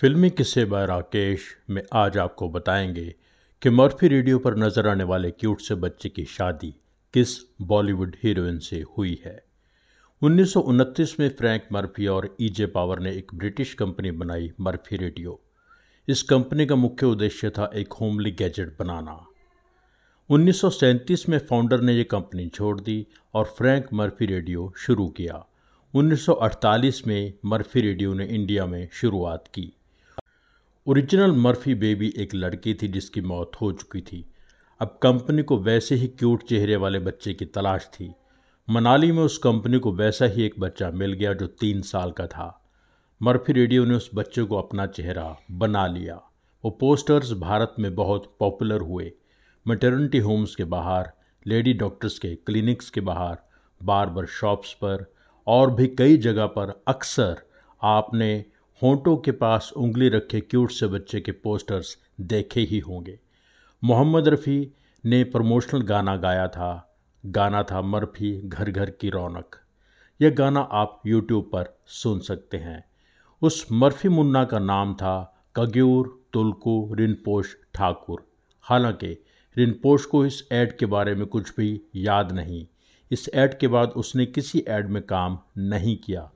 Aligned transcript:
फिल्मी 0.00 0.30
किस्से 0.30 0.64
बाय 0.64 0.86
राकेश 0.86 1.56
में 1.70 1.82
आज 1.92 2.18
आपको 2.18 2.48
बताएँगे 2.48 3.14
कि 3.62 3.70
मर्फी 3.70 4.08
रेडियो 4.08 4.38
पर 4.38 4.56
नज़र 4.56 4.88
आने 4.88 5.04
वाले 5.04 5.30
क्यूट 5.30 5.60
से 5.60 5.74
बच्चे 5.74 6.08
की 6.08 6.24
शादी 6.24 6.74
किस 7.12 7.28
बॉलीवुड 7.62 8.16
हीरोइन 8.22 8.58
से 8.58 8.84
हुई 8.98 9.22
है। 9.24 9.44
उन्नीस 10.22 10.52
सौ 10.52 10.60
उनतीस 10.60 11.20
में 11.20 11.28
फ्रैंक 11.28 11.62
मर्फी 11.72 12.06
और 12.06 12.36
ईजे 12.40 12.66
पावर 12.66 12.98
ने 12.98 13.12
एक 13.12 13.34
ब्रिटिश 13.34 13.74
कंपनी 13.74 14.10
बनाई 14.10 14.52
मर्फी 14.60 14.96
रेडियो। 14.96 15.40
इस 16.08 16.22
कंपनी 16.22 16.66
का 16.66 16.74
मुख्य 16.74 17.06
उद्देश्य 17.06 17.50
था 17.50 17.70
एक 17.74 17.92
होमली 17.92 18.30
गैजेट 18.30 18.76
बनाना। 18.78 19.26
उन्नीस 20.30 20.60
सौ 20.60 20.70
सैंतीस 20.70 21.28
में 21.28 21.38
फाउंडर 21.38 21.80
ने 21.80 21.92
यह 21.92 22.06
कंपनी 22.10 22.48
छोड़ 22.48 22.80
दी 22.80 23.06
और 23.34 23.44
फ्रैंक 23.44 23.86
मर्फी 23.92 24.26
रेडियो 24.26 24.72
शुरू 24.76 25.08
किया। 25.08 25.46
1948 25.94 27.06
में 27.06 27.32
मर्फी 27.44 27.80
रेडियो 27.80 28.14
ने 28.14 28.26
इंडिया 28.26 28.66
में 28.66 28.88
शुरुआत 28.92 29.44
की। 29.54 29.72
ओरिजिनल 30.88 31.32
मर्फी 31.32 31.74
बेबी 31.74 32.14
एक 32.16 32.34
लड़की 32.34 32.74
थी 32.74 32.88
जिसकी 32.88 33.20
मौत 33.20 33.52
हो 33.60 33.72
चुकी 33.72 34.00
थी। 34.00 34.32
अब 34.80 34.98
कंपनी 35.02 35.42
को 35.42 35.58
वैसे 35.58 35.94
ही 35.94 36.06
क्यूट 36.08 36.42
चेहरे 36.42 36.76
वाले 36.76 36.98
बच्चे 36.98 37.34
की 37.34 37.44
तलाश 37.44 37.86
थी। 37.86 38.14
मनाली 38.70 39.12
में 39.12 39.22
उस 39.22 39.38
कंपनी 39.38 39.78
को 39.78 39.92
वैसा 39.92 40.24
ही 40.24 40.42
एक 40.42 40.54
बच्चा 40.58 40.90
मिल 40.90 41.12
गया 41.12 41.32
जो 41.32 41.46
तीन 41.46 41.82
साल 41.82 42.10
का 42.10 42.26
था। 42.26 42.64
मर्फी 43.22 43.52
रेडियो 43.52 43.84
ने 43.84 43.94
उस 43.94 44.10
बच्चे 44.14 44.42
को 44.42 44.56
अपना 44.56 44.86
चेहरा 44.86 45.36
बना 45.50 45.86
लिया। 45.86 46.14
वो 46.64 46.70
पोस्टर्स 46.70 47.32
भारत 47.32 47.74
में 47.78 47.94
बहुत 47.94 48.36
पॉपुलर 48.38 48.80
हुए। 48.80 49.12
मटर्निटी 49.68 50.18
होम्स 50.18 50.54
के 50.54 50.64
बाहर, 50.64 51.10
लेडी 51.46 51.72
डॉक्टर्स 51.72 52.18
के 52.18 52.34
क्लिनिक्स 52.34 52.90
के 52.90 53.00
बाहर 53.00 53.36
बार 53.84 54.10
बार 54.10 54.26
शॉप्स 54.26 54.72
पर 54.72 55.12
और 55.46 55.70
भी 55.70 55.86
कई 55.88 56.16
जगह 56.16 56.46
पर 56.46 56.82
अक्सर 56.88 57.42
आपने 57.82 58.44
होंठों 58.82 59.16
के 59.16 59.32
पास 59.32 59.72
उंगली 59.76 60.08
रखे 60.08 60.40
क्यूट 60.40 60.70
से 60.70 60.86
बच्चे 60.86 61.20
के 61.20 61.32
पोस्टर्स 61.32 61.98
देखे 62.20 62.60
ही 62.60 62.78
होंगे। 62.78 63.20
मोहम्मद 63.84 64.28
रफ़ी 64.28 64.72
ने 65.04 65.24
प्रमोशनल 65.24 65.80
गाना 65.80 66.16
गाया 66.16 66.48
था। 66.48 66.98
गाना 67.26 67.62
था 67.62 67.82
मरफी 67.82 68.40
घर 68.44 68.70
घर 68.70 68.90
की 68.90 69.10
रौनक। 69.10 69.56
यह 70.22 70.30
गाना 70.30 70.60
आप 70.60 71.02
यूट्यूब 71.06 71.44
पर 71.44 71.78
सुन 71.86 72.20
सकते 72.20 72.56
हैं। 72.56 72.84
उस 73.42 73.66
मरफी 73.72 74.08
मुन्ना 74.08 74.44
का 74.44 74.58
नाम 74.58 74.94
था 74.94 75.44
कग्यूर, 75.56 76.24
तुलकू, 76.32 76.94
रिनपोश, 76.94 77.56
ठाकुर। 77.74 78.28
हालाँकि 78.62 79.24
रिनपोश 79.56 80.04
को 80.04 80.26
इस 80.26 80.48
ऐड 80.52 80.76
के 80.76 80.86
बारे 80.86 81.14
में 81.14 81.26
कुछ 81.26 81.56
भी 81.56 81.80
याद 81.96 82.32
नहीं। 82.32 82.66
इस 83.10 83.30
ऐड 83.34 83.58
के 83.58 83.68
बाद 83.68 83.88
उसने 83.88 84.26
किसी 84.26 84.64
ऐड 84.68 84.88
में 84.88 85.02
काम 85.02 85.38
नहीं 85.58 85.96
किया। 85.96 86.30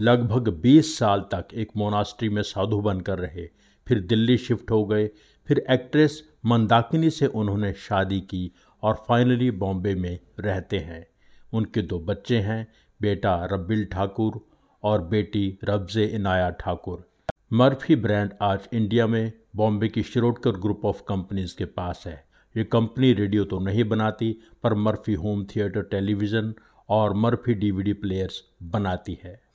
लगभग 0.00 0.48
20 0.48 0.98
साल 0.98 1.20
तक 1.20 1.48
एक 1.54 1.68
मोनास्ट्री 1.76 2.28
में 2.28 2.42
साधु 2.42 2.80
बनकर 2.80 3.18
रहे। 3.18 3.48
फिर 3.88 4.00
दिल्ली 4.00 4.38
शिफ्ट 4.38 4.70
हो 4.70 4.84
गए। 4.84 5.10
फिर 5.46 5.66
एक्ट्रेस 5.70 6.28
मंदाकिनी 6.46 7.10
से 7.10 7.26
उन्होंने 7.26 7.72
शादी 7.72 8.20
की 8.20 8.52
और 8.82 9.04
फाइनली 9.08 9.50
बॉम्बे 9.50 9.94
में 9.94 10.18
रहते 10.40 10.78
हैं। 10.78 11.06
उनके 11.52 11.82
दो 11.82 11.98
बच्चे 12.00 12.38
हैं, 12.38 12.72
बेटा 13.00 13.44
रब्बिल 13.44 13.84
ठाकुर 13.84 14.48
और 14.82 15.02
बेटी 15.02 15.58
रब्जे 15.64 16.04
इनाया 16.04 16.50
ठाकुर। 16.50 17.10
मर्फी 17.52 17.96
ब्रांड 17.96 18.30
आज 18.42 18.68
इंडिया 18.72 19.06
में 19.06 19.32
बॉम्बे 19.56 19.88
की 19.88 20.02
शिरोडकर 20.02 20.50
ग्रुप 20.50 20.84
ऑफ़ 20.84 21.02
कंपनीज़ 21.08 21.56
के 21.56 21.64
पास 21.64 22.04
है। 22.06 22.24
ये 22.56 22.64
कंपनी 22.64 23.12
रेडियो 23.12 23.44
तो 23.44 23.58
नहीं 23.58 23.84
बनाती, 23.84 24.36
पर 24.62 24.74
मर्फी 24.74 25.14
होम 25.14 25.44
थिएटर, 25.44 25.82
टेलीविज़न 25.82 26.54
और 26.88 27.14
मर्फी 27.14 27.54
डीवीडी 27.54 27.92
प्लेयर्स 27.92 28.42
बनाती 28.62 29.18
है। 29.24 29.47